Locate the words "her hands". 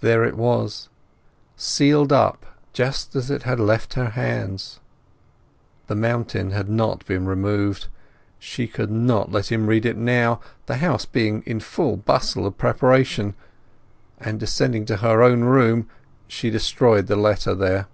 3.92-4.80